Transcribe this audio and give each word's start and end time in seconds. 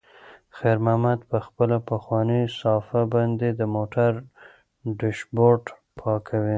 خیر 0.57 0.77
محمد 0.85 1.19
په 1.29 1.37
خپله 1.45 1.77
پخوانۍ 1.89 2.43
صافه 2.59 3.01
باندې 3.13 3.47
د 3.59 3.61
موټر 3.75 4.11
ډشبورډ 4.99 5.63
پاکوي. 5.97 6.49